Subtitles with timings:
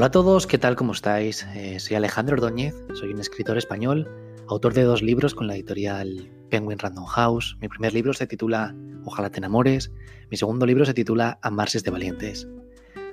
[0.00, 0.76] Hola a todos, ¿qué tal?
[0.76, 1.46] ¿Cómo estáis?
[1.54, 4.08] Eh, soy Alejandro Ordóñez, soy un escritor español,
[4.48, 7.58] autor de dos libros con la editorial Penguin Random House.
[7.60, 9.92] Mi primer libro se titula Ojalá te enamores,
[10.30, 12.48] mi segundo libro se titula Amarses de valientes.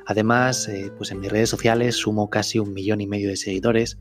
[0.06, 4.00] Además, eh, pues en mis redes sociales sumo casi un millón y medio de seguidores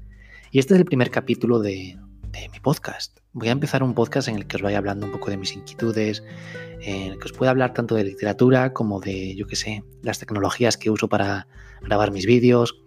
[0.53, 1.99] y este es el primer capítulo de,
[2.53, 3.19] mi podcast.
[3.33, 5.55] Voy a empezar un podcast en el que os vaya hablando un poco de mis
[5.55, 6.23] inquietudes,
[6.81, 10.19] en el que os pueda hablar tanto de literatura como de, yo qué sé, las
[10.19, 11.49] tecnologías que uso para
[11.83, 12.81] grabar mis vídeos,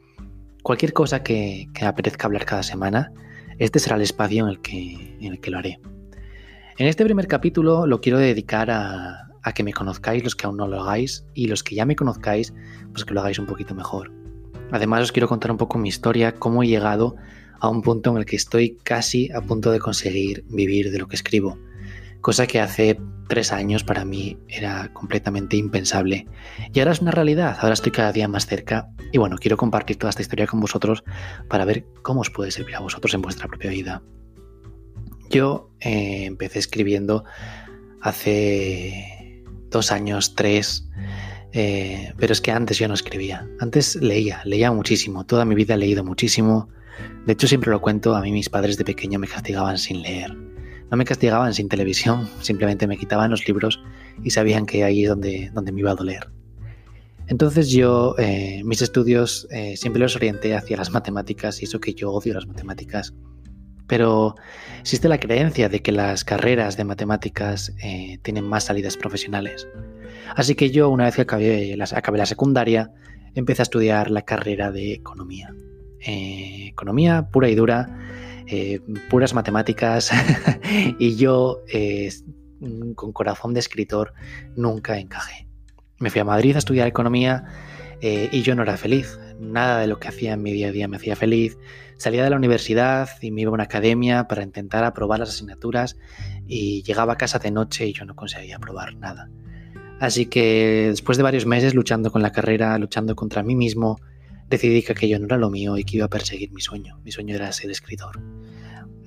[0.64, 3.12] cualquier cosa que, que apetezca hablar cada semana.
[3.58, 5.80] Este será el espacio en el que, en el que lo haré.
[6.80, 10.68] En este primer capítulo lo quiero dedicar a, que me conozcáis los que aún no
[10.68, 12.54] lo hagáis y los que ya me conozcáis,
[12.94, 14.14] pues que lo hagáis un poquito mejor.
[14.72, 17.22] Además os quiero contar un poco mi historia, cómo he llegado a
[17.68, 21.18] un punto en el que estoy casi a punto de conseguir vivir de lo que
[21.18, 21.58] escribo,
[22.22, 26.28] cosa que hace tres años para mí era completamente impensable.
[26.74, 29.98] Y ahora es una realidad, ahora estoy cada día más cerca y bueno, quiero compartir
[29.98, 31.04] toda esta historia con vosotros
[31.48, 34.02] para ver cómo os puede servir a vosotros en vuestra propia vida.
[35.30, 37.24] Yo eh, empecé escribiendo
[38.02, 40.90] hace dos años, tres,
[41.52, 43.48] eh, pero es que antes yo no escribía.
[43.60, 45.26] Antes leía, leía muchísimo.
[45.26, 46.70] Toda mi vida he leído muchísimo.
[47.26, 50.36] De hecho, siempre lo cuento, a mí mis padres de pequeño me castigaban sin leer.
[50.92, 53.82] No me castigaban sin televisión, simplemente me quitaban los libros
[54.24, 56.30] y sabían que ahí es donde, donde me iba a doler.
[57.28, 62.12] Entonces yo eh, mis estudios siempre los orienté hacia las matemáticas y eso que yo
[62.12, 63.14] odio las matemáticas
[63.90, 64.36] pero
[64.80, 69.68] existe la creencia de que las carreras de matemáticas eh, tienen más salidas profesionales.
[70.36, 72.92] Así que yo, una vez que acabé la secundaria,
[73.34, 75.54] empecé a estudiar la carrera de economía.
[76.06, 77.98] Eh, economía pura y dura,
[78.48, 78.80] eh,
[79.10, 80.12] puras matemáticas,
[81.00, 81.64] y yo,
[82.96, 84.14] con corazón de escritor,
[84.56, 85.48] nunca encajé.
[86.00, 87.46] Me fui a Madrid a estudiar economía
[88.02, 89.20] y yo no era feliz.
[89.40, 91.58] Nada de lo que hacía en mi día a día me hacía feliz.
[91.98, 95.98] Salía de la universidad y me iba a una academia para intentar aprobar las asignaturas
[96.48, 99.30] y llegaba a casa de noche y yo no conseguía aprobar nada.
[100.00, 104.00] Así que después de varios meses luchando con la carrera, luchando contra mí mismo,
[104.50, 107.00] decidí que aquello no era lo mío y que iba a perseguir mi sueño.
[107.04, 108.20] Mi sueño era ser escritor.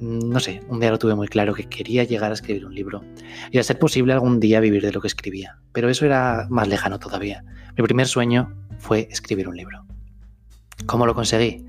[0.01, 3.05] No sé, un día lo tuve muy claro que quería llegar a escribir un libro
[3.51, 5.59] y a ser posible algún día vivir de lo que escribía.
[5.73, 7.45] Pero eso era más lejano todavía.
[7.77, 9.85] Mi primer sueño fue escribir un libro.
[10.87, 11.65] ¿Cómo lo conseguí?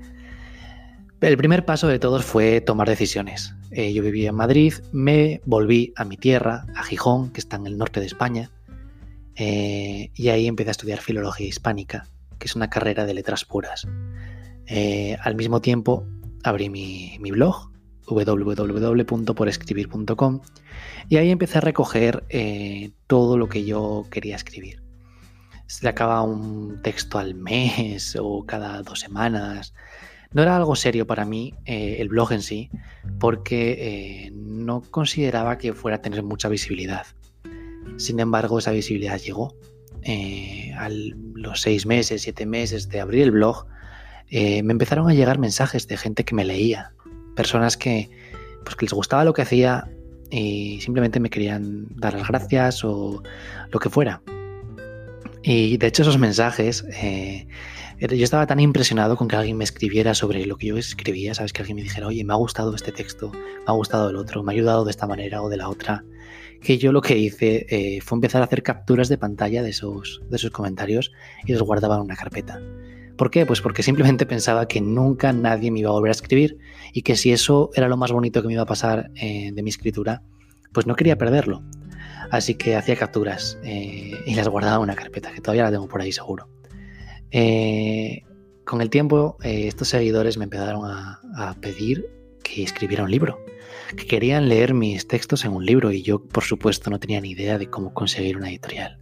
[1.20, 3.54] El primer paso de todos fue tomar decisiones.
[3.70, 7.66] Eh, yo vivía en Madrid, me volví a mi tierra, a Gijón, que está en
[7.66, 8.50] el norte de España,
[9.36, 12.06] eh, y ahí empecé a estudiar filología hispánica,
[12.38, 13.86] que es una carrera de letras puras.
[14.66, 16.06] Eh, al mismo tiempo
[16.42, 17.70] abrí mi, blog,
[18.06, 20.40] www.porescribir.com,
[21.08, 22.24] y ahí empecé a recoger
[23.06, 24.82] todo lo que yo quería escribir.
[25.66, 29.72] Se acaba un texto al mes o cada dos semanas
[30.34, 32.68] no era algo serio para mí eh, el blog en sí,
[33.20, 37.06] porque eh, no consideraba que fuera a tener mucha visibilidad.
[37.98, 39.54] Sin embargo, esa visibilidad llegó.
[40.02, 40.88] Eh, a
[41.44, 43.66] los seis meses, siete meses de abrir el blog,
[44.30, 46.92] me empezaron a llegar mensajes de gente que me leía,
[47.36, 48.10] personas que,
[48.64, 49.88] pues, que les gustaba lo que hacía
[50.30, 53.22] y simplemente me querían dar las gracias o
[53.70, 54.22] lo que fuera.
[55.42, 56.84] Y de hecho esos mensajes
[58.00, 61.52] yo estaba tan impresionado con que alguien me escribiera sobre lo que yo escribía, ¿sabes?
[61.52, 64.42] Que alguien me dijera, oye, me ha gustado este texto, me ha gustado el otro,
[64.42, 66.02] me ha ayudado de esta manera o de la otra.
[66.64, 70.22] Que yo lo que hice eh, fue empezar a hacer capturas de pantalla de esos,
[70.30, 71.12] de comentarios
[71.44, 72.58] y los guardaba en una carpeta.
[73.18, 73.44] ¿Por qué?
[73.44, 76.56] Pues porque simplemente pensaba que nunca nadie me iba a volver a escribir
[76.94, 79.62] y que si eso era lo más bonito que me iba a pasar eh, de
[79.62, 80.22] mi escritura,
[80.72, 81.62] pues no quería perderlo.
[82.30, 85.86] Así que hacía capturas eh, y las guardaba en una carpeta, que todavía la tengo
[85.86, 86.48] por ahí seguro.
[88.64, 92.08] Con el tiempo, estos seguidores me empezaron a, pedir
[92.42, 93.38] que escribiera un libro,
[93.96, 97.30] que querían leer mis textos en un libro y yo, por supuesto, no tenía ni
[97.30, 98.98] idea de cómo conseguir una editorial.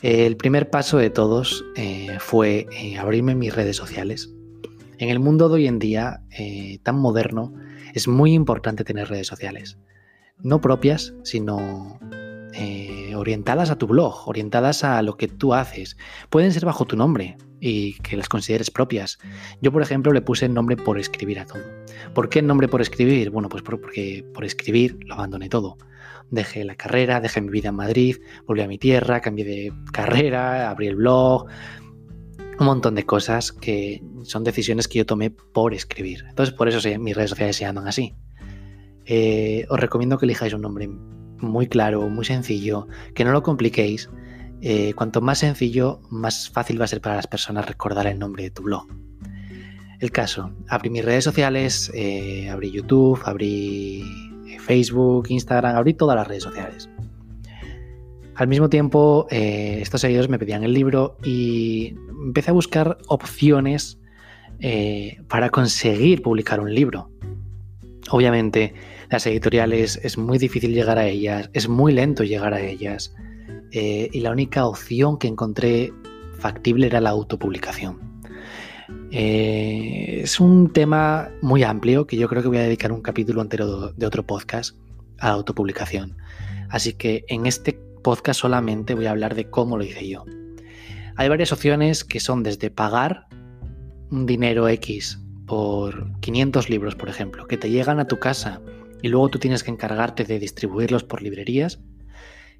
[0.00, 2.66] El primer paso de todos eh, fue
[2.98, 4.32] abrirme mis redes sociales.
[4.98, 7.54] En el mundo de hoy en día, eh, tan moderno,
[7.94, 9.78] es muy importante tener redes sociales.
[10.38, 11.98] No propias, sino
[12.52, 15.96] eh, orientadas a tu blog, orientadas a lo que tú haces.
[16.30, 19.20] Pueden ser bajo tu nombre y que las consideres propias.
[19.60, 21.62] Yo, por ejemplo, le puse el nombre por escribir a todo.
[22.12, 23.30] ¿Por qué el nombre por escribir?
[23.30, 25.78] Bueno, pues porque por escribir lo abandoné todo.
[26.32, 28.16] Dejé la carrera, dejé mi vida en Madrid,
[28.48, 31.46] volví a mi tierra, cambié de carrera, abrí el blog,
[32.58, 36.24] un montón de cosas que son decisiones que yo tomé por escribir.
[36.28, 38.12] Entonces, por eso mis redes sociales se llaman así.
[39.04, 40.88] Eh, os recomiendo que elijáis un nombre
[41.38, 44.10] muy claro, muy sencillo, que no lo compliquéis.
[44.64, 48.44] Eh, cuanto más sencillo, más fácil va a ser para las personas recordar el nombre
[48.44, 48.86] de tu blog.
[49.98, 54.04] El caso, abrí mis redes sociales, eh, abrí YouTube, abrí
[54.60, 56.88] Facebook, Instagram, abrí todas las redes sociales.
[58.36, 61.94] Al mismo tiempo, estos seguidores me pedían el libro y
[62.24, 63.98] empecé a buscar opciones
[65.28, 67.10] para conseguir publicar un libro.
[68.10, 68.74] Obviamente,
[69.10, 73.14] las editoriales es muy difícil llegar a ellas, es muy lento llegar a ellas.
[73.72, 75.92] Eh, y la única opción que encontré
[76.38, 78.12] factible era la autopublicación.
[79.10, 83.40] Eh, es un tema muy amplio que yo creo que voy a dedicar un capítulo
[83.40, 84.76] entero de otro podcast
[85.18, 86.16] a la autopublicación.
[86.68, 87.72] Así que en este
[88.02, 90.24] podcast solamente voy a hablar de cómo lo hice yo.
[91.16, 93.26] Hay varias opciones que son desde pagar
[94.10, 98.60] un dinero X por 500 libros, por ejemplo, que te llegan a tu casa
[99.02, 101.80] y luego tú tienes que encargarte de distribuirlos por librerías,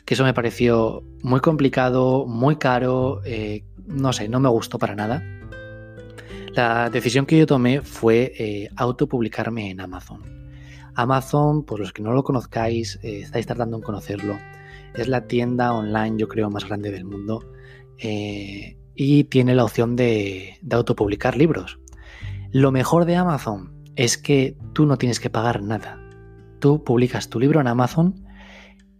[0.04, 4.94] que eso me pareció muy complicado, muy caro, eh, no sé, no me gustó para
[4.94, 5.22] nada.
[6.54, 10.22] La decisión que yo tomé fue eh, autopublicarme en Amazon.
[10.94, 14.38] Amazon, por los que no lo conozcáis, eh, estáis tardando en conocerlo,
[14.94, 17.40] es la tienda online, yo creo, más grande del mundo
[18.94, 21.78] y tiene la opción de, de autopublicar libros.
[22.50, 26.00] Lo mejor de Amazon es que tú no tienes que pagar nada.
[26.58, 28.26] Tú publicas tu libro en Amazon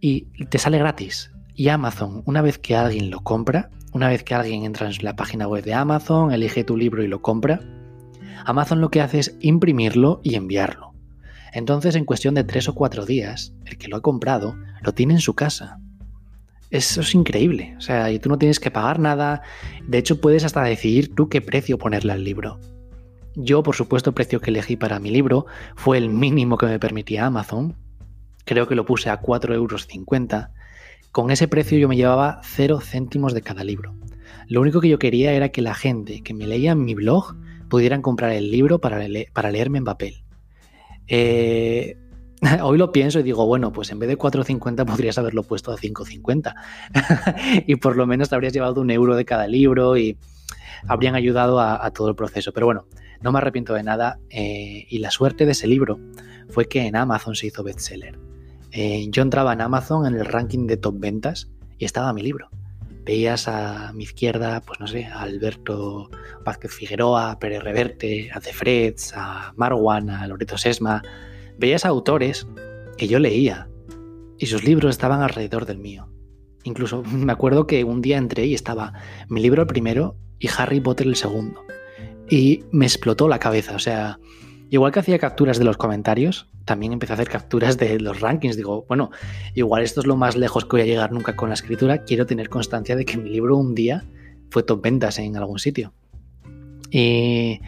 [0.03, 1.31] y te sale gratis.
[1.55, 5.15] Y Amazon, una vez que alguien lo compra, una vez que alguien entra en la
[5.15, 7.61] página web de Amazon, elige tu libro y lo compra,
[8.45, 10.91] Amazon lo que hace es imprimirlo y enviarlo.
[11.53, 15.13] Entonces, en cuestión de tres o cuatro días, el que lo ha comprado lo tiene
[15.13, 15.79] en su casa.
[16.69, 17.73] Eso es increíble.
[17.77, 19.41] O sea, y tú no tienes que pagar nada.
[19.87, 22.59] De hecho, puedes hasta decidir tú qué precio ponerle al libro.
[23.35, 25.45] Yo, por supuesto, el precio que elegí para mi libro
[25.77, 27.77] fue el mínimo que me permitía Amazon.
[28.45, 29.87] Creo que lo puse a 4,50 euros.
[31.11, 33.95] Con ese precio yo me llevaba 0 céntimos de cada libro.
[34.47, 37.35] Lo único que yo quería era que la gente que me leía en mi blog
[37.69, 38.99] pudieran comprar el libro para,
[39.31, 40.23] para leerme en papel.
[41.07, 41.97] Eh,
[42.61, 45.77] hoy lo pienso y digo, bueno, pues en vez de 4,50 podrías haberlo puesto a
[45.77, 47.63] 5,50.
[47.67, 50.17] y por lo menos te habrías llevado un euro de cada libro y
[50.87, 52.51] habrían ayudado a, todo el proceso.
[52.53, 52.87] Pero bueno,
[53.21, 55.99] no me arrepiento de nada eh, y la suerte de ese libro
[56.49, 58.22] fue que en Amazon se hizo bestseller.
[58.73, 62.49] Eh, yo entraba en Amazon en el ranking de top ventas y estaba mi libro.
[63.05, 66.09] Veías a mi izquierda, pues no sé, a Alberto
[66.43, 71.03] Vázquez Figueroa, a Pérez Reverte, a Freds, a Marwan, a Loreto Sesma.
[71.59, 72.47] Veías autores
[72.97, 73.69] que yo leía
[74.39, 76.09] y sus libros estaban alrededor del mío.
[76.63, 78.93] Incluso me acuerdo que un día entré y estaba
[79.29, 81.63] mi libro el primero y Harry Potter el segundo
[82.29, 83.75] y me explotó la cabeza.
[83.75, 84.19] O sea,
[84.73, 88.57] igual que hacía capturas de los comentarios, también empecé a hacer capturas de los rankings.
[88.57, 89.11] Digo, bueno,
[89.53, 91.99] igual esto es lo más lejos que voy a llegar nunca con la escritura.
[92.05, 94.03] Quiero tener constancia de que mi libro un día
[94.49, 95.93] fue top ventas en algún sitio.
[96.89, 97.61] Y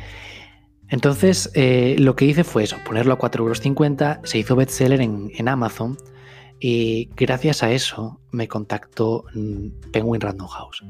[0.88, 5.48] entonces eh, lo que hice fue eso, ponerlo a 4,50 euros, se hizo bestseller en,
[5.48, 5.98] Amazon
[6.60, 10.84] y gracias a eso me contactó mm, Penguin Random House.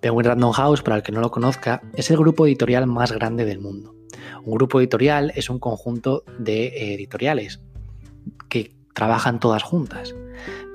[0.00, 3.44] Penguin Random House, para el que no lo conozca, es el grupo editorial más grande
[3.44, 3.97] del mundo.
[4.44, 7.60] Un grupo editorial es un conjunto de editoriales
[8.48, 10.14] que trabajan todas juntas,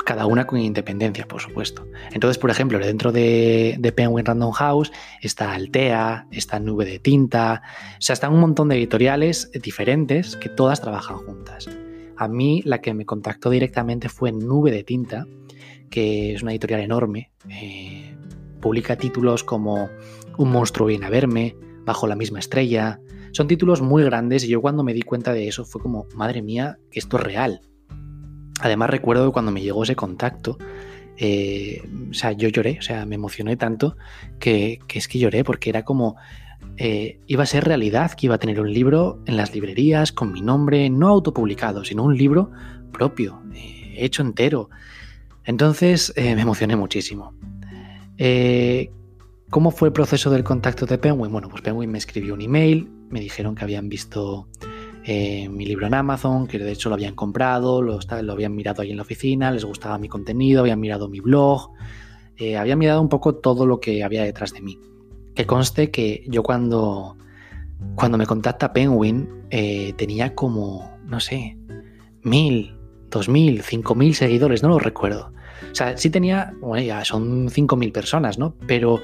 [0.06, 1.86] cada una con independencia, por supuesto.
[2.12, 4.92] Entonces, por ejemplo, dentro de, Penguin Random House
[5.22, 7.62] está Altea, está Nube de Tinta,
[7.98, 11.70] o sea, están un montón de editoriales diferentes que todas trabajan juntas.
[12.18, 15.26] A mí la que me contactó directamente fue Nube de Tinta,
[15.90, 17.32] que es una editorial enorme.
[17.50, 18.16] Eh,
[18.62, 19.90] publica títulos como
[20.38, 21.56] Un monstruo viene a verme,
[21.86, 23.02] Bajo la misma estrella.
[23.34, 26.44] Son títulos muy grandes y yo cuando me di cuenta de eso fue como, madre
[26.44, 27.62] mía, que esto es real.
[28.62, 30.60] Además recuerdo cuando me llegó ese contacto,
[31.18, 33.98] eh, o sea, yo lloré, o sea, me emocioné tanto
[34.40, 36.16] que, es que lloré porque era como,
[36.78, 40.32] eh, iba a ser realidad, que iba a tener un libro en las librerías con
[40.32, 42.52] mi nombre, no autopublicado, sino un libro
[42.92, 44.70] propio, eh, hecho entero.
[45.44, 47.34] Entonces me emocioné muchísimo.
[49.50, 51.32] ¿Cómo fue el proceso del contacto de Penguin?
[51.32, 54.48] Bueno, pues Penguin me escribió un email, me dijeron que habían visto
[55.06, 58.82] eh, mi libro en Amazon, que de hecho lo habían comprado, lo, lo, habían mirado
[58.82, 61.70] ahí en la oficina, les gustaba mi contenido, habían mirado mi blog,
[62.38, 64.80] eh, habían mirado un poco todo lo que había detrás de mí.
[65.36, 67.18] Que conste que yo cuando,
[67.96, 71.56] cuando me contacta Penguin eh, tenía como, no sé,
[72.24, 72.76] mil,
[73.12, 75.32] dos mil, cinco mil seguidores, no lo recuerdo.
[75.72, 78.56] O sea, sí tenía, bueno, ya son cinco mil personas, ¿no?
[78.68, 79.02] Pero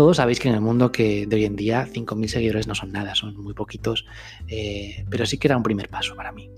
[0.00, 2.90] todos sabéis que en el mundo que de hoy en día 5.000 seguidores no son
[2.90, 4.06] nada, son muy poquitos,
[4.48, 6.50] eh, pero sí que era un primer paso para mí.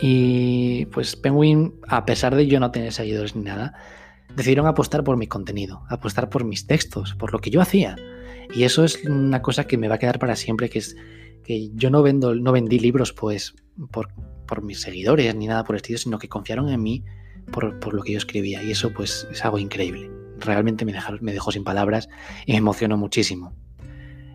[0.00, 3.74] Y pues Penguin, a pesar de yo no tener seguidores ni nada,
[4.34, 7.96] decidieron apostar por mi contenido, apostar por mis textos, por lo que yo hacía.
[8.54, 10.96] Y eso es una cosa que me va a quedar para siempre, que es
[11.44, 13.54] que yo no vendo, no vendí libros pues
[13.90, 14.08] por,
[14.62, 17.04] mis seguidores ni nada por el estilo, sino que confiaron en mí
[17.52, 18.62] por, por lo que yo escribía.
[18.62, 22.08] Y eso pues es algo increíble realmente me, me dejó sin palabras
[22.46, 23.52] y me emocionó muchísimo.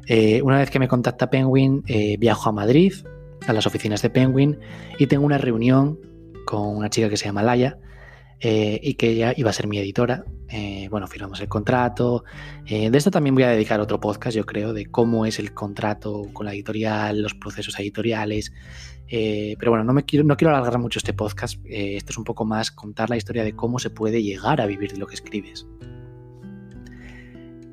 [0.08, 2.94] Eh, una vez que me contacta Penguin, eh, viajo a Madrid,
[3.48, 4.60] a las oficinas de Penguin,
[5.00, 6.00] y tengo una reunión
[6.46, 7.80] con una chica que se llama Laia
[8.40, 10.26] eh, y que ella iba a ser mi editora.
[10.90, 12.24] bueno, firmamos el contrato.
[12.68, 16.28] de esto también voy a dedicar otro podcast, yo creo, de cómo es el contrato
[16.34, 18.54] con la editorial, los procesos editoriales.
[19.10, 21.60] pero bueno, no, me quiero, no quiero alargar mucho este podcast.
[21.66, 24.92] esto es un poco más contar la historia de cómo se puede llegar a vivir
[24.92, 25.66] de lo que escribes.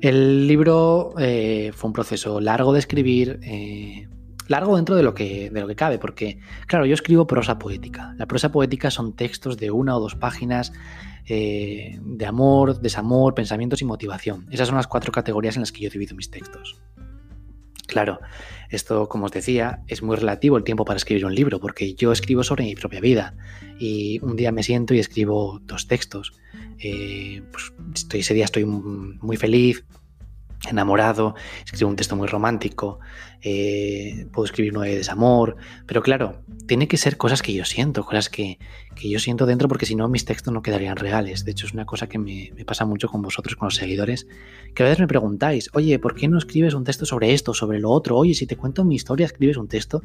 [0.03, 4.09] El libro eh, fue un proceso largo de escribir, eh,
[4.49, 8.13] largo dentro de lo, que, de lo que cabe, porque, claro, yo escribo prosa poética.
[8.17, 10.73] La prosa poética son textos de una o dos páginas
[11.25, 14.45] eh, de amor, desamor, pensamientos y motivación.
[14.51, 16.81] Esas son las cuatro categorías en las que yo divido mis textos.
[17.87, 18.19] Claro,
[18.71, 22.11] esto, como os decía, es muy relativo el tiempo para escribir un libro, porque yo
[22.11, 23.35] escribo sobre mi propia vida
[23.79, 26.33] y un día me siento y escribo dos textos.
[26.79, 29.85] Eh, pues estoy, ese día estoy muy feliz,
[30.69, 32.99] enamorado, escribo un texto muy romántico,
[33.41, 38.05] eh, puedo escribir uno de desamor, pero claro, tiene que ser cosas que yo siento,
[38.05, 38.57] cosas que,
[38.95, 41.43] yo siento dentro, porque si no mis textos no quedarían reales.
[41.43, 44.27] De hecho, es una cosa que me, pasa mucho con vosotros, con los seguidores,
[44.73, 47.79] que a veces me preguntáis, oye, ¿por qué no escribes un texto sobre esto, sobre
[47.79, 48.17] lo otro?
[48.17, 50.01] Oye, si te cuento mi historia, escribes un texto.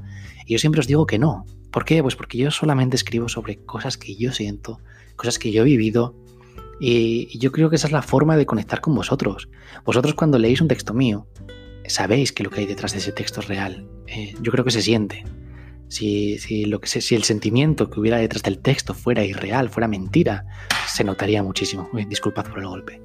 [0.47, 1.47] Y yo siempre os digo que no.
[1.71, 2.03] ¿Por qué?
[2.03, 4.81] Pues porque yo solamente escribo sobre cosas que yo siento,
[5.15, 6.17] cosas que yo he vivido,
[6.81, 9.49] y yo creo que esa es la forma de conectar con vosotros.
[9.85, 11.27] Vosotros cuando leéis un texto mío,
[11.89, 13.87] sabéis que lo que hay detrás de ese texto es real.
[14.07, 15.25] Eh, yo creo que se siente.
[15.89, 20.45] Si, lo que si el sentimiento que hubiera detrás del texto fuera irreal, fuera mentira,
[20.87, 21.89] se notaría muchísimo.
[22.09, 23.01] disculpad por el golpe.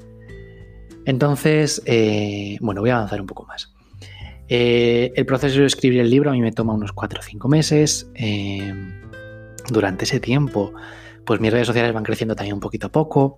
[1.05, 3.73] Entonces, eh, bueno, voy a avanzar un poco más.
[4.49, 7.47] Eh, el proceso de escribir el libro a mí me toma unos 4 o 5
[7.47, 8.09] meses.
[9.69, 10.73] durante ese tiempo
[11.25, 13.37] pues mis redes sociales van creciendo también un poquito a poco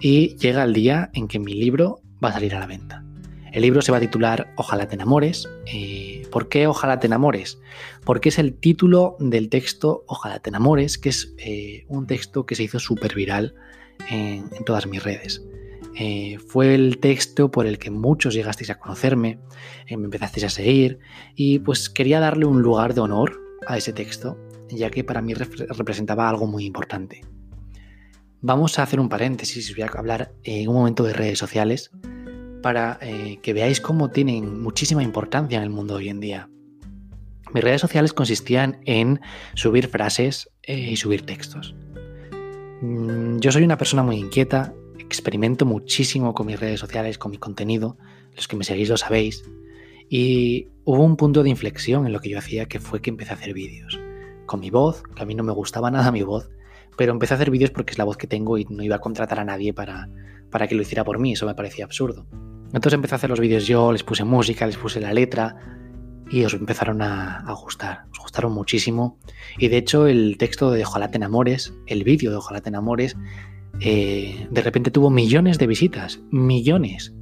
[0.00, 3.04] y llega el día en que mi libro va a salir a la venta.
[3.56, 5.48] El libro se va a titular Ojalá te enamores.
[5.64, 7.58] Eh, ¿Por qué Ojalá te enamores?
[8.04, 12.54] Porque es el título del texto Ojalá te enamores, que es eh, un texto que
[12.54, 13.54] se hizo súper viral
[14.10, 15.42] en, todas mis redes.
[15.98, 19.38] Eh, fue el texto por el que muchos llegasteis a conocerme,
[19.88, 20.98] me empezasteis a seguir
[21.34, 24.36] y pues quería darle un lugar de honor a ese texto
[24.68, 27.22] ya que para mí representaba algo muy importante.
[28.40, 31.90] Vamos a hacer un paréntesis, voy a hablar en un momento de redes sociales
[32.62, 36.48] para eh, que veáis cómo tienen muchísima importancia en el mundo hoy en día.
[37.54, 39.20] Mis redes sociales consistían en
[39.54, 41.74] subir frases eh, y subir textos.
[42.82, 47.38] Mm, yo soy una persona muy inquieta, experimento muchísimo con mis redes sociales, con mi
[47.38, 47.96] contenido,
[48.34, 49.44] los que me seguís lo sabéis,
[50.10, 53.30] y hubo un punto de inflexión en lo que yo hacía que fue que empecé
[53.30, 53.98] a hacer vídeos
[54.46, 56.50] con mi voz, que a mí no me gustaba nada mi voz,
[56.96, 59.00] pero empecé a hacer vídeos porque es la voz que tengo y no iba a
[59.00, 60.08] contratar a nadie para,
[60.50, 62.26] para que lo hiciera por mí, eso me parecía absurdo.
[62.66, 65.56] Entonces empecé a hacer los vídeos yo, les puse música, les puse la letra
[66.30, 69.18] y os empezaron a, gustar, os gustaron muchísimo.
[69.58, 73.16] Y de hecho el texto de Ojalá te enamores, el vídeo de Ojalá te enamores,
[73.80, 77.14] eh, de repente tuvo millones de visitas, millones.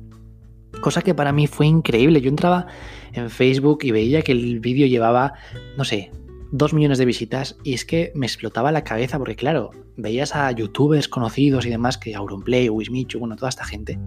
[0.81, 2.21] Cosa que para mí fue increíble.
[2.21, 2.67] Yo entraba
[3.13, 5.35] en Facebook y veía que el vídeo llevaba,
[5.77, 6.11] no sé,
[6.57, 10.53] dos millones de visitas y es que me explotaba la cabeza porque claro, veías a
[10.53, 13.99] youtubers conocidos y demás que Auronplay, Wismichu, bueno, toda esta gente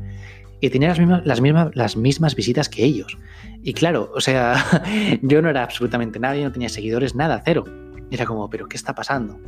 [0.61, 3.17] y tenía las mismas, las, mismas, las mismas visitas que ellos.
[3.63, 4.65] Y claro, o sea,
[5.21, 7.65] yo no era absolutamente nadie, no tenía seguidores, nada, cero.
[8.09, 9.39] Era como, pero ¿qué está pasando?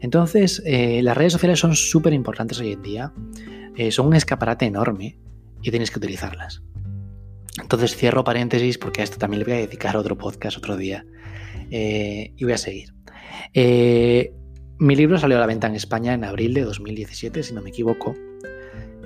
[0.00, 3.12] Entonces, eh, las redes sociales son súper importantes hoy en día,
[3.76, 5.16] eh, son un escaparate enorme
[5.62, 6.62] y tienes que utilizarlas.
[7.60, 11.04] Entonces cierro paréntesis porque a esto también le voy a dedicar otro podcast otro día.
[11.70, 12.94] Eh, y voy a seguir.
[13.54, 14.32] Eh,
[14.78, 17.70] mi libro salió a la venta en España en abril de 2017, si no me
[17.70, 18.14] equivoco.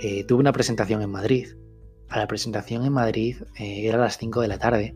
[0.00, 1.49] Eh, tuve una presentación en Madrid.
[2.09, 4.95] A la presentación en Madrid era a las 5 de la tarde.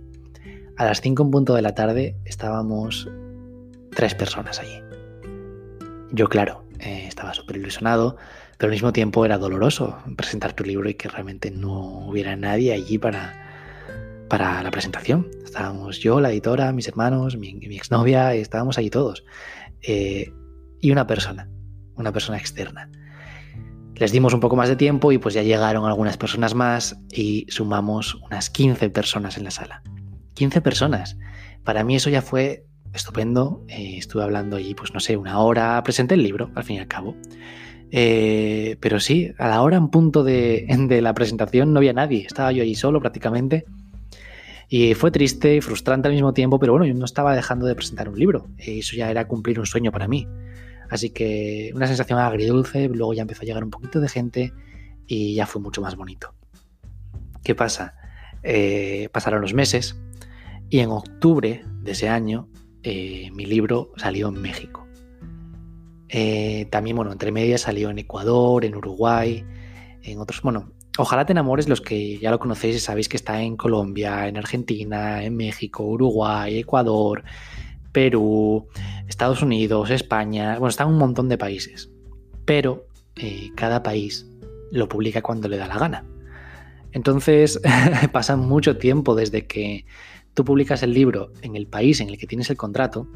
[0.77, 3.09] A las 5 en punto de la tarde estábamos
[3.95, 4.83] tres personas allí.
[6.13, 8.17] Yo, claro, estaba súper ilusionado,
[8.59, 12.75] pero al mismo tiempo era doloroso presentar tu libro y que realmente no hubiera nadie
[12.75, 13.46] allí para,
[14.29, 15.29] para la presentación.
[15.45, 19.25] Estábamos yo, la editora, mis hermanos, mi, mi exnovia, estábamos allí todos.
[19.83, 20.33] Eh,
[20.81, 21.49] y una persona,
[21.95, 22.91] una persona externa.
[23.95, 27.47] Les dimos un poco más de tiempo y pues ya llegaron algunas personas más y
[27.49, 29.83] sumamos unas 15 personas en la sala.
[30.35, 31.17] 15 personas.
[31.65, 33.65] Para mí eso ya fue estupendo.
[33.69, 36.79] Eh, estuve hablando allí, pues no sé, una hora, presenté el libro, al fin y
[36.81, 37.17] al cabo.
[37.91, 42.27] Eh, pero sí, a la hora en punto de, de, la presentación no había nadie,
[42.27, 43.65] estaba yo allí solo prácticamente.
[44.69, 47.75] Y fue triste y frustrante al mismo tiempo, pero bueno, yo no estaba dejando de
[47.75, 48.49] presentar un libro.
[48.59, 50.27] Y eso ya era cumplir un sueño para mí.
[50.91, 54.53] Así que una sensación agridulce, luego ya empezó a llegar un poquito de gente
[55.07, 56.35] y ya fue mucho más bonito.
[57.43, 57.95] ¿Qué pasa?
[58.43, 60.01] Eh, pasaron los meses
[60.69, 62.49] y en octubre de ese año
[62.83, 64.87] eh, mi libro salió en México.
[66.09, 69.45] Eh, también, bueno, entre medias salió en Ecuador, en Uruguay,
[70.03, 73.43] en otros, bueno, Ojalá te enamores los que ya lo conocéis y sabéis que está
[73.43, 77.23] en Colombia, en Argentina, en México, Uruguay, Ecuador,
[77.93, 78.69] Perú,
[79.07, 81.91] Estados Unidos, España, bueno, está en un montón de países.
[82.45, 82.87] Pero
[83.17, 84.27] eh, cada país
[84.71, 86.05] lo publica cuando le da la gana.
[86.93, 87.61] Entonces
[88.13, 89.85] pasa mucho tiempo desde que
[90.33, 93.09] tú publicas el libro en el país en el que tienes el contrato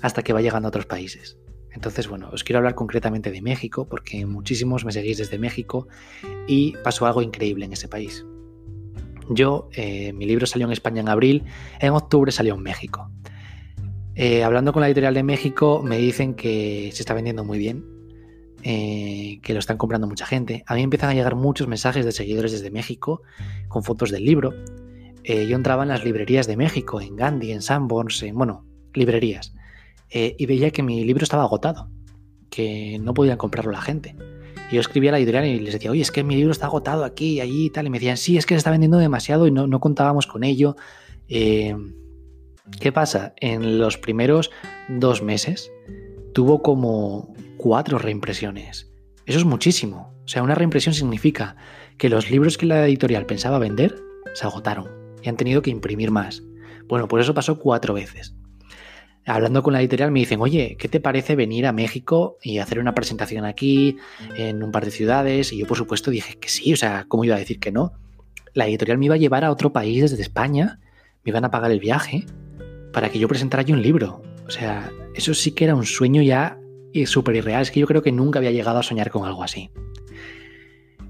[0.00, 1.38] hasta que va llegando a otros países.
[1.72, 5.86] Entonces, bueno, os quiero hablar concretamente de México porque muchísimos me seguís desde México
[6.46, 8.24] y pasó algo increíble en ese país.
[9.28, 11.44] Yo, eh, mi libro salió en España en abril,
[11.78, 13.10] en octubre salió en México.
[14.16, 17.84] Eh, hablando con la editorial de México, me dicen que se está vendiendo muy bien,
[18.64, 20.64] eh, que lo están comprando mucha gente.
[20.66, 23.22] A mí empiezan a llegar muchos mensajes de seguidores desde México
[23.68, 24.52] con fotos del libro.
[25.22, 29.54] Yo entraba en las librerías de México, en Gandhi, en Sanborns, en, bueno, librerías,
[30.10, 31.88] y veía que mi libro estaba agotado,
[32.50, 34.16] que no podían comprarlo la gente.
[34.70, 36.66] Y yo escribía a la editorial y les decía, oye, es que mi libro está
[36.66, 37.86] agotado aquí y allí y tal.
[37.86, 40.44] Y me decían, sí, es que se está vendiendo demasiado y no, no contábamos con
[40.44, 40.76] ello.
[41.26, 43.34] ¿Qué pasa?
[43.40, 44.50] En los primeros
[44.88, 45.72] dos meses
[46.32, 48.92] tuvo como cuatro reimpresiones.
[49.26, 50.14] Eso es muchísimo.
[50.24, 51.56] O sea, una reimpresión significa
[51.98, 53.96] que los libros que la editorial pensaba vender
[54.34, 54.88] se agotaron
[55.22, 56.42] y han tenido que imprimir más.
[56.86, 58.34] Bueno, pues eso pasó cuatro veces.
[59.26, 62.78] Hablando con la editorial me dicen, oye, ¿qué te parece venir a México y hacer
[62.78, 63.96] una presentación aquí,
[64.36, 65.52] en un par de ciudades?
[65.52, 67.92] Y yo por supuesto dije que sí, o sea, ¿cómo iba a decir que no?
[68.54, 70.80] La editorial me iba a llevar a otro país desde España,
[71.22, 72.24] me iban a pagar el viaje
[72.92, 74.22] para que yo presentara yo un libro.
[74.46, 76.58] O sea, eso sí que era un sueño ya
[77.06, 77.62] súper irreal.
[77.62, 79.70] Es que yo creo que nunca había llegado a soñar con algo así.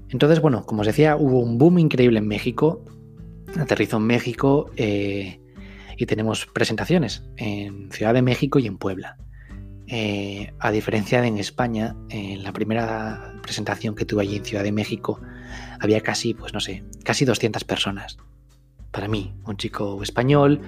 [0.09, 2.83] Entonces, bueno, como os decía, hubo un boom increíble en México.
[3.57, 5.40] Aterrizo en México eh,
[6.01, 9.17] y tenemos presentaciones en Ciudad de México y en Puebla.
[9.85, 14.63] Eh, a diferencia de en España, en la primera presentación que tuve allí en Ciudad
[14.63, 15.21] de México,
[15.79, 18.17] había casi, pues no sé, casi 200 personas.
[18.89, 20.61] Para mí, un chico español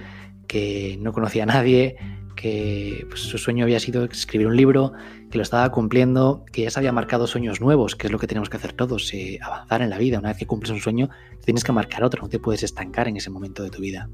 [0.46, 1.96] que no conocía a nadie,
[2.36, 4.94] que pues, su sueño había sido escribir un libro,
[5.32, 8.28] que lo estaba cumpliendo, que ya se había marcado sueños nuevos, que es lo que
[8.28, 10.20] tenemos que hacer todos, eh, avanzar en la vida.
[10.20, 11.10] Una vez que cumples un sueño,
[11.44, 14.10] tienes que marcar otro, no te puedes estancar en ese momento de tu vida.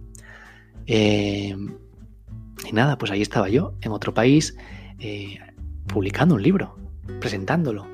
[0.91, 1.55] Eh,
[2.67, 4.57] y nada, pues ahí estaba yo, en otro país,
[4.99, 5.37] eh,
[5.87, 6.75] publicando un libro,
[7.21, 7.87] presentándolo.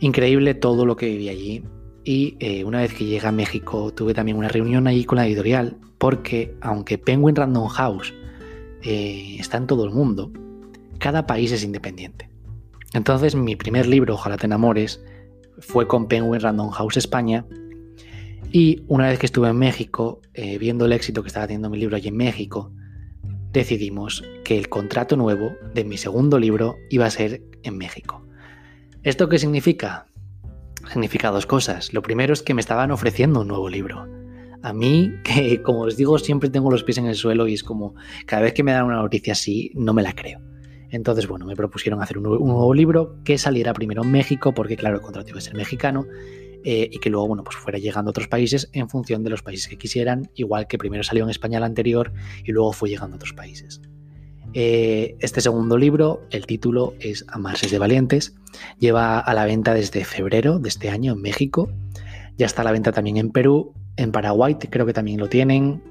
[0.00, 1.64] Increíble todo lo que viví allí.
[2.04, 5.26] Y eh, una vez que llegué a México tuve también una reunión ahí con la
[5.26, 8.12] editorial porque aunque Penguin Random House
[8.82, 10.30] está en todo el mundo,
[10.98, 12.30] cada país es independiente.
[12.92, 15.02] Entonces mi primer libro, Ojalá te enamores,
[15.58, 17.44] fue con Penguin Random House España
[18.52, 21.78] y una vez que estuve en México, eh, viendo el éxito que estaba teniendo mi
[21.78, 22.72] libro allí en México,
[23.52, 28.26] decidimos que el contrato nuevo de mi segundo libro iba a ser en México.
[29.02, 30.06] ¿Esto qué significa?
[30.92, 31.92] significa dos cosas.
[31.92, 34.06] Lo primero es que me estaban ofreciendo un nuevo libro.
[34.62, 37.62] A mí, que como os digo, siempre tengo los pies en el suelo y es
[37.62, 37.94] como
[38.26, 40.40] cada vez que me dan una noticia así, no me la creo.
[40.90, 44.96] Entonces, bueno, me propusieron hacer un nuevo, libro que saliera primero en México, porque claro,
[44.96, 46.06] el contrato iba a ser mexicano,
[46.68, 49.40] eh, y que luego, bueno, pues fuera llegando a otros países en función de los
[49.40, 53.14] países que quisieran, igual que primero salió en España el anterior y luego fue llegando
[53.14, 53.80] a otros países.
[54.52, 58.34] Eh, este segundo libro, el título es Amarses de Valientes,
[58.80, 61.70] lleva a la venta desde febrero de este año en México,
[62.36, 65.84] ya está a la venta también en Perú, en Paraguay creo que también lo tienen,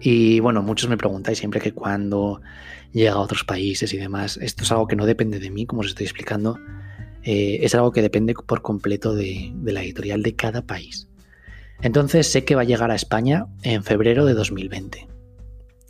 [0.00, 2.40] y bueno, muchos me preguntáis siempre que cuando
[2.90, 5.82] llega a otros países y demás, esto es algo que no depende de mí, como
[5.82, 6.58] os estoy explicando,
[7.22, 11.08] eh, es algo que depende por completo de, la editorial de cada país.
[11.82, 15.08] Entonces sé que va a llegar a España en febrero de 2020.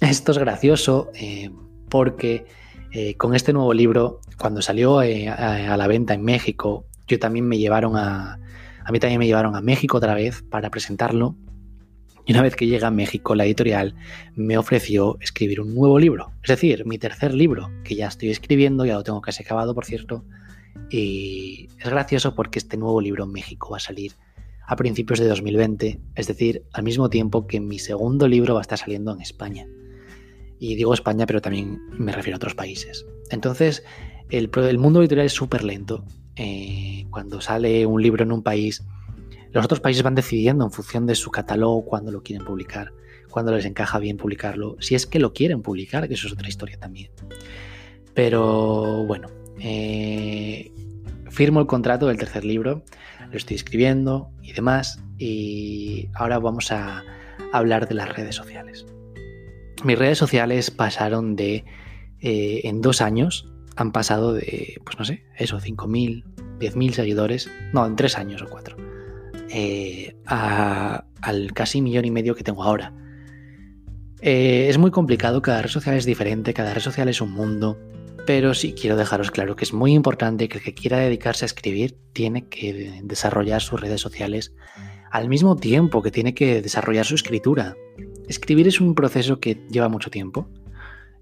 [0.01, 1.51] esto es gracioso eh,
[1.89, 2.45] porque
[2.93, 7.47] eh, con este nuevo libro, cuando salió a, a, la venta en México, yo también
[7.47, 8.41] me llevaron a,
[8.85, 11.37] a mí también me llevaron a México otra vez para presentarlo.
[12.27, 13.95] Y una vez que llega a México, la editorial
[14.35, 16.33] me ofreció escribir un nuevo libro.
[16.43, 19.85] Es decir, mi tercer libro, que ya estoy escribiendo, ya lo tengo casi acabado, por
[19.85, 20.25] cierto.
[20.91, 24.13] Y es gracioso porque este nuevo libro en México va a salir
[24.67, 28.63] a principios de 2020, es decir, al mismo tiempo que mi segundo libro va a
[28.63, 29.67] estar saliendo en España.
[30.61, 33.05] Y digo España, pero también me refiero a otros países.
[33.31, 33.83] Entonces,
[34.29, 36.05] el, mundo editorial es súper lento.
[36.37, 38.85] Eh, cuando sale un libro en un país,
[39.53, 42.93] los otros países van decidiendo en función de su catálogo cuándo lo quieren publicar,
[43.29, 46.49] cuándo les encaja bien publicarlo, si es que lo quieren publicar, que eso es otra
[46.49, 47.11] historia también.
[48.15, 49.29] Pero bueno,
[49.61, 50.73] eh,
[51.29, 52.83] firmo el contrato del tercer libro,
[53.31, 57.05] lo estoy escribiendo y demás, y ahora vamos a
[57.53, 58.87] hablar de las redes sociales.
[59.85, 61.65] Mis redes sociales pasaron de,
[62.21, 66.25] eh, en dos años, han pasado de, pues no sé, eso, 5.000,
[66.59, 68.77] 10.000 seguidores, no, en tres años o cuatro,
[69.51, 72.95] eh, al casi millón y medio que tengo ahora.
[74.23, 77.79] Es muy complicado, cada red social es diferente, cada red social es un mundo,
[78.27, 81.47] pero sí quiero dejaros claro que es muy importante que el que quiera dedicarse a
[81.47, 84.55] escribir tiene que desarrollar sus redes sociales
[85.11, 87.77] al mismo tiempo que tiene que desarrollar su escritura.
[88.29, 90.49] Escribir es un proceso que lleva mucho tiempo.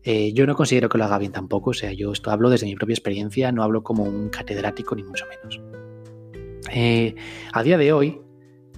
[0.04, 2.66] Eh, yo no considero que lo haga bien tampoco, o sea, yo esto hablo desde
[2.66, 5.60] mi propia experiencia, no hablo como un catedrático ni mucho menos.
[6.70, 7.14] Eh,
[7.52, 8.20] a día de hoy,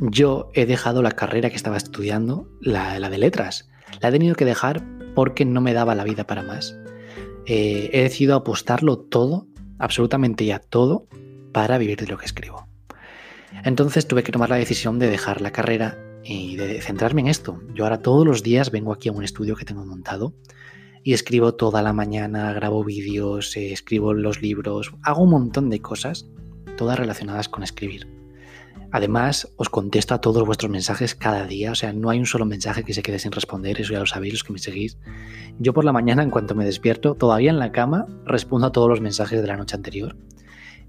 [0.00, 3.68] yo he dejado la carrera que estaba estudiando, la, la, de letras.
[4.00, 4.82] La he tenido que dejar
[5.14, 6.76] porque no me daba la vida para más.
[7.52, 9.48] Eh, he decidido apostarlo todo,
[9.80, 11.08] absolutamente ya todo,
[11.50, 12.68] para vivir de lo que escribo.
[13.64, 17.60] Entonces tuve que tomar la decisión de dejar la carrera y de centrarme en esto.
[17.74, 20.32] Yo ahora todos los días vengo aquí a un estudio que tengo montado
[21.02, 25.80] y escribo toda la mañana, grabo vídeos, eh, escribo los libros, hago un montón de
[25.80, 26.30] cosas,
[26.76, 28.19] todas relacionadas con escribir.
[28.92, 32.44] Además, os contesto a todos vuestros mensajes cada día, o sea, no hay un solo
[32.44, 34.98] mensaje que se quede sin responder, eso ya lo sabéis los que me seguís.
[35.58, 38.88] Yo por la mañana, en cuanto me despierto, todavía en la cama, respondo a todos
[38.88, 40.16] los mensajes de la noche anterior.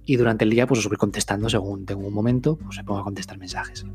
[0.04, 3.02] Y durante el día, pues os voy contestando según tengo un momento, pues me pongo
[3.02, 3.86] a contestar mensajes.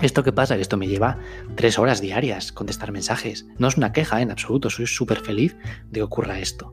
[0.00, 0.54] ¿Esto qué pasa?
[0.54, 1.18] Que esto me lleva
[1.56, 3.46] tres horas diarias contestar mensajes.
[3.58, 5.56] No es una queja en absoluto, soy súper feliz
[5.90, 6.72] de que ocurra esto.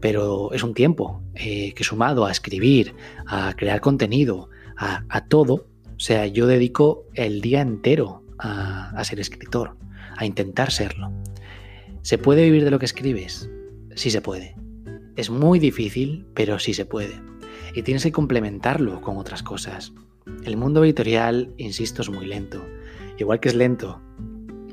[0.00, 2.94] Pero es un tiempo eh, que sumado a escribir,
[3.26, 4.48] a crear contenido,
[4.80, 5.66] a, todo,
[6.00, 9.76] o sea, yo dedico el día entero a, ser escritor,
[10.16, 11.12] a intentar serlo.
[12.00, 13.50] ¿Se puede vivir de lo que escribes?
[13.96, 14.56] Sí se puede.
[15.16, 17.20] Es muy difícil, pero sí se puede.
[17.74, 19.92] Y tienes que complementarlo con otras cosas.
[20.42, 22.64] El mundo editorial, insisto, es muy lento.
[23.18, 24.00] Igual que es lento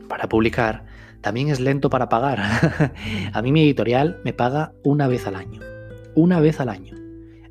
[0.08, 0.86] para publicar,
[1.20, 2.40] también es lento para pagar.
[3.34, 5.60] a mí mi editorial me paga una vez al año.
[6.16, 6.96] Una vez al año.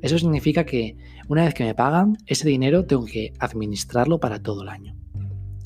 [0.01, 4.63] Eso significa que una vez que me pagan, ese dinero tengo que administrarlo para todo
[4.63, 4.95] el año.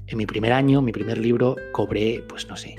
[0.07, 2.75] En mi primer año, mi primer libro, cobré, pues no sé,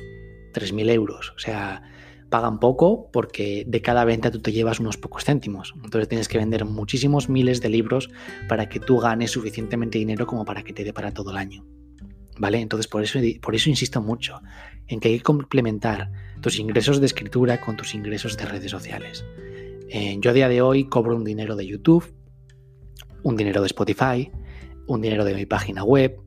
[0.52, 1.32] 3.000 euros.
[1.34, 1.82] O sea,
[2.28, 5.74] pagan poco porque de cada venta tú te llevas unos pocos céntimos.
[5.76, 8.10] Entonces tienes que vender muchísimos miles de libros
[8.48, 11.64] para que tú ganes suficientemente dinero como para que te dé para todo el año.
[12.38, 12.60] ¿Vale?
[12.60, 14.40] Entonces por eso, por eso insisto mucho
[14.88, 19.24] en que hay que complementar tus ingresos de escritura con tus ingresos de redes sociales.
[19.90, 22.12] Eh, yo a día de hoy cobro un dinero de YouTube,
[23.22, 24.30] un dinero de Spotify,
[24.86, 26.20] un dinero de mi página web,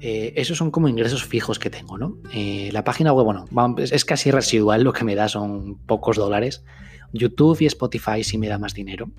[0.00, 2.18] eh, esos son como ingresos fijos que tengo, ¿no?
[2.32, 6.64] Eh, la página web, bueno, es casi residual, lo que me da son pocos dólares.
[7.12, 9.10] YouTube y Spotify sí me da más dinero.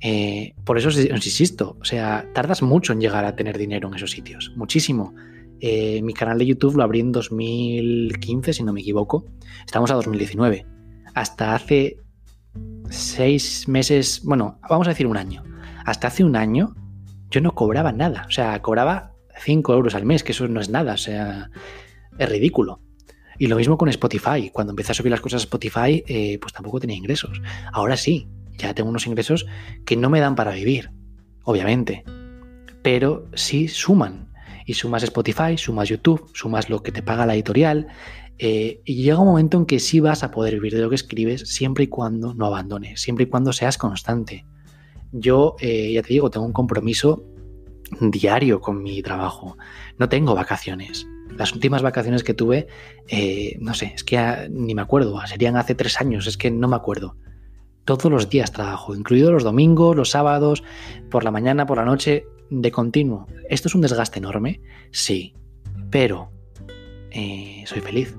[0.00, 3.94] Eh, por eso os insisto, o sea, tardas mucho en llegar a tener dinero en
[3.94, 5.14] esos sitios, muchísimo.
[5.60, 9.26] Mi canal de YouTube lo abrí en 2015, si no me equivoco.
[9.66, 10.64] Estamos a 2019.
[11.14, 11.96] Hasta hace
[12.90, 15.42] seis meses, bueno, vamos a decir un año.
[15.88, 16.74] Hasta hace un año
[17.30, 18.26] yo no cobraba nada.
[18.28, 21.50] O sea, cobraba 5 euros al mes, que eso no es nada, o sea,
[22.18, 22.82] es ridículo.
[23.38, 24.50] Y lo mismo con Spotify.
[24.52, 27.40] Cuando empecé a subir las cosas a Spotify, eh, pues tampoco tenía ingresos.
[27.72, 29.46] Ahora sí, ya tengo unos ingresos
[29.86, 30.90] que no me dan para vivir,
[31.44, 32.04] obviamente.
[32.82, 34.28] Pero sí suman.
[34.66, 37.86] Y sumas Spotify, sumas YouTube, sumas lo que te paga la editorial.
[38.36, 40.96] Eh, y llega un momento en que sí vas a poder vivir de lo que
[40.96, 44.44] escribes siempre y cuando no abandones, siempre y cuando seas constante.
[45.12, 47.24] Yo, eh, ya te digo, tengo un compromiso
[48.00, 49.56] diario con mi trabajo.
[49.98, 51.06] No tengo vacaciones.
[51.36, 52.66] Las últimas vacaciones que tuve,
[53.08, 56.68] eh, no sé, es que ni me acuerdo, serían hace tres años, es que no
[56.68, 57.16] me acuerdo.
[57.84, 60.62] Todos los días trabajo, incluidos los domingos, los sábados,
[61.10, 63.26] por la mañana, por la noche, de continuo.
[63.48, 64.60] ¿Esto es un desgaste enorme?
[64.90, 65.34] Sí,
[65.90, 66.30] pero
[67.10, 68.16] eh, soy feliz,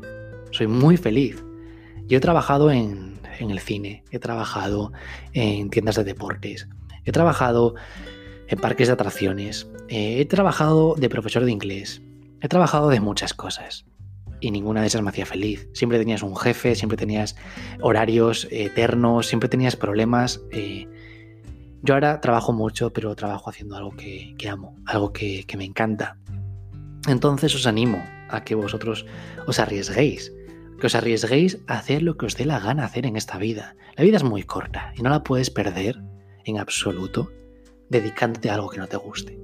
[0.52, 1.44] soy muy feliz.
[2.08, 4.92] Yo he trabajado en, en el cine, he trabajado
[5.34, 6.68] en tiendas de deportes,
[7.06, 7.76] he trabajado
[8.48, 12.02] en parques de atracciones, eh, he trabajado de profesor de inglés,
[12.42, 13.86] he trabajado de muchas cosas
[14.40, 15.70] y ninguna de esas me hacía feliz.
[15.74, 17.36] Siempre tenías un jefe, siempre tenías
[17.82, 20.42] horarios eternos, siempre tenías problemas.
[20.52, 20.88] Eh,
[21.82, 26.18] yo ahora trabajo mucho, pero trabajo haciendo algo que, amo, algo que, que me encanta.
[27.08, 29.06] Entonces os animo a que vosotros
[29.48, 30.34] os arriesguéis,
[30.80, 33.76] que os arriesguéis a hacer lo que os dé la gana hacer en esta vida.
[33.96, 36.02] La vida es muy corta y no la puedes perder
[36.50, 37.32] en absoluto
[37.90, 39.40] dedicándote a algo que no te guste.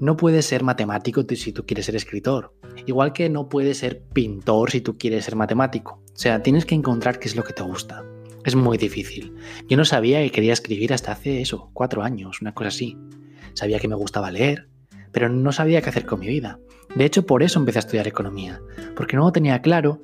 [0.00, 2.52] No puedes ser matemático si tú quieres ser escritor,
[2.86, 6.02] igual que no puedes ser pintor si tú quieres ser matemático.
[6.12, 8.04] O sea, tienes que encontrar qué es lo que te gusta.
[8.44, 9.34] Es muy difícil.
[9.68, 12.98] Yo no sabía que quería escribir hasta hace eso, cuatro años, una cosa así.
[13.54, 14.68] Sabía que me gustaba leer,
[15.12, 16.58] pero no sabía qué hacer con mi vida.
[16.94, 18.60] De hecho, por eso empecé a estudiar economía,
[18.96, 20.02] porque no tenía claro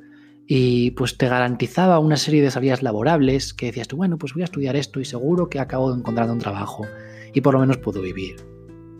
[0.53, 4.43] y pues te garantizaba una serie de salidas laborables que decías tú, bueno, pues voy
[4.43, 6.89] a estudiar esto y seguro que acabo encontrando un trabajo
[7.33, 8.35] y por lo menos puedo vivir.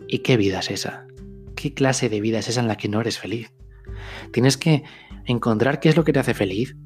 [0.07, 1.05] ¿Y qué vida es esa?
[1.57, 3.51] ¿Qué clase de vida es esa en la que no eres feliz?
[4.31, 4.83] Tienes que
[5.25, 6.77] encontrar qué es lo que te hace feliz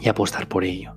[0.00, 0.94] y apostar por ello.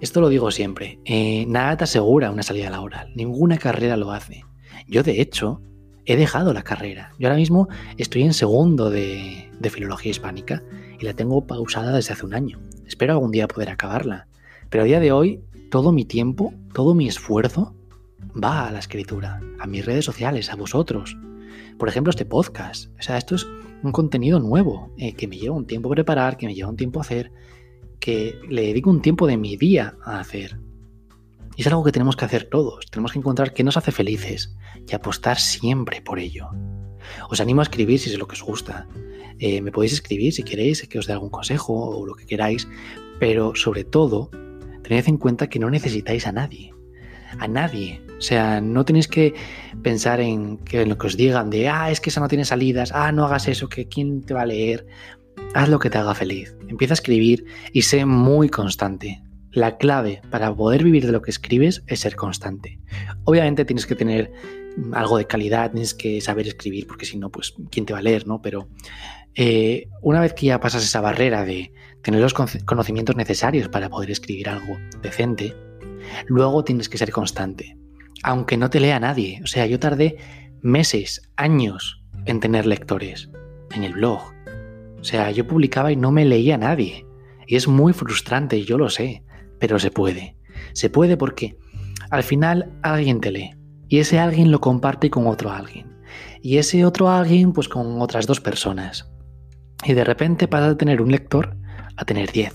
[0.00, 4.44] Esto lo digo siempre, eh, nada te asegura una salida laboral, ninguna carrera lo hace.
[4.86, 5.62] Yo de hecho
[6.04, 7.10] he dejado la carrera.
[7.18, 10.62] Yo ahora mismo estoy en segundo de, de filología hispánica
[10.98, 12.60] y la tengo pausada desde hace un año.
[12.86, 14.28] Espero algún día poder acabarla.
[14.70, 17.74] Pero a día de hoy todo mi tiempo, todo mi esfuerzo
[18.42, 21.16] va a la escritura, a mis redes sociales, a vosotros.
[21.78, 22.90] Por ejemplo, este podcast.
[22.98, 23.46] O sea, esto es
[23.82, 27.00] un contenido nuevo eh, que me lleva un tiempo preparar, que me lleva un tiempo
[27.00, 27.32] hacer,
[28.00, 30.58] que le dedico un tiempo de mi día a hacer.
[31.56, 32.86] Y es algo que tenemos que hacer todos.
[32.90, 34.56] Tenemos que encontrar qué nos hace felices
[34.88, 36.48] y apostar siempre por ello.
[37.30, 38.86] Os animo a escribir si es lo que os gusta.
[39.38, 42.68] Eh, me podéis escribir si queréis que os dé algún consejo o lo que queráis,
[43.18, 44.30] pero sobre todo,
[44.82, 46.72] tened en cuenta que no necesitáis a nadie.
[47.38, 48.00] A nadie.
[48.18, 49.34] O sea, no tenéis que
[49.82, 52.92] pensar en, que, lo que os digan de, ah, es que esa no tiene salidas,
[52.92, 54.86] ah, no hagas eso, que quién te va a leer.
[55.54, 56.56] Haz lo que te haga feliz.
[56.68, 59.22] Empieza a escribir y sé muy constante.
[59.50, 62.80] La clave para poder vivir de lo que escribes es ser constante.
[63.24, 64.32] Obviamente tienes que tener
[64.92, 68.02] algo de calidad, tienes que saber escribir, porque si no, pues, ¿quién te va a
[68.02, 68.42] leer, no?
[68.42, 68.68] Pero
[69.36, 74.10] eh, una vez que ya pasas esa barrera de tener los conocimientos necesarios para poder
[74.10, 75.54] escribir algo decente,
[76.26, 77.76] luego tienes que ser constante.
[78.22, 79.40] Aunque no te lea nadie.
[79.42, 80.16] O sea, yo tardé
[80.62, 83.28] meses, años en tener lectores
[83.74, 84.22] en el blog.
[84.98, 87.06] O sea, yo publicaba y no me leía nadie.
[87.46, 89.24] Y es muy frustrante, yo lo sé
[89.66, 90.36] pero se puede.
[90.74, 91.56] Se puede porque
[92.10, 93.56] al final alguien te lee
[93.88, 95.96] y ese alguien lo comparte con otro alguien.
[96.42, 99.10] Y ese otro alguien pues con otras dos personas.
[99.84, 101.56] Y de repente pasa de tener un lector
[101.96, 102.54] a tener 10,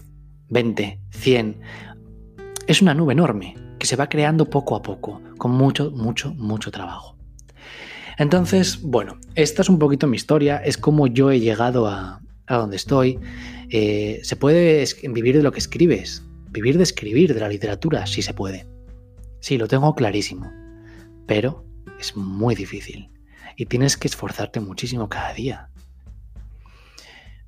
[0.49, 1.61] 20, 100.
[2.67, 6.71] Es una nube enorme que se va creando poco a poco, con mucho, mucho, mucho
[6.71, 7.17] trabajo.
[8.17, 12.75] Entonces, bueno, esta es un poquito mi historia, es como yo he llegado a, donde
[12.75, 13.17] estoy.
[13.69, 18.21] Eh, se puede vivir de lo que escribes, vivir de escribir, de la literatura, sí
[18.21, 18.67] se puede.
[19.39, 20.51] Sí, lo tengo clarísimo.
[21.27, 21.65] Pero
[21.97, 23.09] es muy difícil.
[23.55, 25.68] Y tienes que esforzarte muchísimo cada día.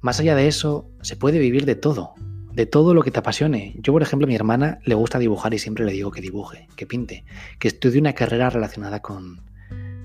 [0.02, 2.16] Más allá de eso, se puede vivir de todo,
[2.54, 3.76] de todo lo que te apasione.
[3.80, 6.68] Yo, por ejemplo, a mi hermana le gusta dibujar y siempre le digo que dibuje,
[6.76, 7.24] que pinte,
[7.60, 9.42] que estudie una carrera relacionada con,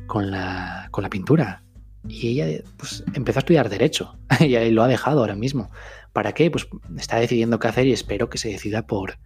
[0.06, 1.62] con, la, con la pintura.
[2.08, 5.70] Y ella pues, empezó a estudiar Derecho y lo ha dejado ahora mismo.
[6.12, 6.50] ¿Para qué?
[6.50, 9.18] Pues está decidiendo qué hacer y espero que se decida por,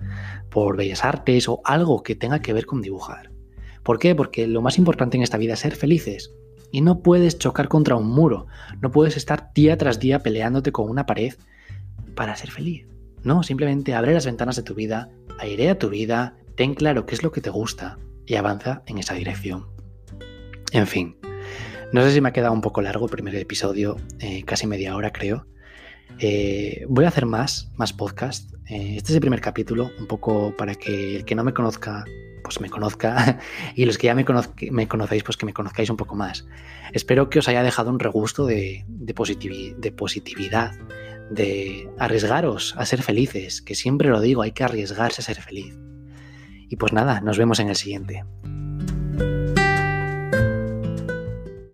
[0.50, 3.30] por Bellas Artes o algo que tenga que ver con dibujar.
[3.82, 4.14] ¿Por qué?
[4.14, 6.32] Porque lo más importante en esta vida es ser felices.
[6.72, 8.46] Y no puedes chocar contra un muro,
[8.80, 11.34] no puedes estar día tras día peleándote con una pared
[12.14, 12.86] para ser feliz.
[13.22, 17.22] No, simplemente abre las ventanas de tu vida, airea tu vida, ten claro qué es
[17.22, 19.66] lo que te gusta y avanza en esa dirección.
[20.72, 21.16] En fin,
[21.92, 24.94] no sé si me ha quedado un poco largo el primer episodio, eh, casi media
[24.94, 25.46] hora creo,
[26.18, 28.52] eh, voy a hacer más, más podcast.
[28.66, 32.04] Eh, este es el primer capítulo, un poco para que el que no me conozca,
[32.42, 33.38] pues me conozca,
[33.74, 36.46] y los que ya me, conocéis, pues que me conozcáis un poco más.
[36.92, 38.84] Espero que os haya dejado un regusto de
[39.96, 40.72] positividad,
[41.30, 45.78] de arriesgaros a ser felices, que siempre lo digo, hay que arriesgarse a ser feliz.
[46.68, 48.24] Y pues nada, nos vemos en el siguiente.